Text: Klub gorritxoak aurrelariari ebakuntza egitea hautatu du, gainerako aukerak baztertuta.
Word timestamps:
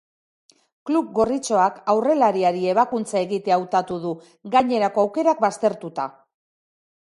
Klub 0.89 1.11
gorritxoak 1.19 1.77
aurrelariari 1.93 2.65
ebakuntza 2.73 3.23
egitea 3.27 3.59
hautatu 3.59 4.01
du, 4.07 4.15
gainerako 4.59 5.07
aukerak 5.07 5.47
baztertuta. 5.49 6.11